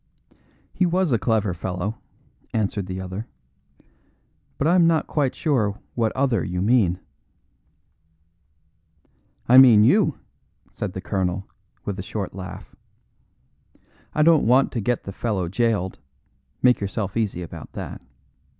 "He 0.73 0.87
was 0.87 1.11
a 1.11 1.19
clever 1.19 1.53
fellow," 1.53 1.99
answered 2.55 2.87
the 2.87 2.99
other, 2.99 3.27
"but 4.57 4.65
I 4.65 4.73
am 4.73 4.87
not 4.87 5.05
quite 5.05 5.35
sure 5.35 5.67
of 5.67 5.79
what 5.93 6.11
other 6.15 6.43
you 6.43 6.59
mean." 6.59 6.99
"I 9.47 9.59
mean 9.59 9.83
you," 9.83 10.17
said 10.71 10.93
the 10.93 11.01
colonel, 11.01 11.47
with 11.85 11.99
a 11.99 12.01
short 12.01 12.33
laugh. 12.33 12.75
"I 14.15 14.23
don't 14.23 14.47
want 14.47 14.71
to 14.71 14.81
get 14.81 15.03
the 15.03 15.13
fellow 15.13 15.47
jailed; 15.47 15.99
make 16.63 16.79
yourself 16.81 17.15
easy 17.15 17.43
about 17.43 17.73
that. 17.73 18.01